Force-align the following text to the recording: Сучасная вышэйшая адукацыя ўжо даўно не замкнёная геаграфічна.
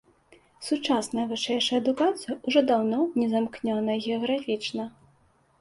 Сучасная 0.67 1.25
вышэйшая 1.33 1.77
адукацыя 1.83 2.37
ўжо 2.47 2.63
даўно 2.71 2.99
не 3.21 3.27
замкнёная 3.37 3.97
геаграфічна. 4.07 4.83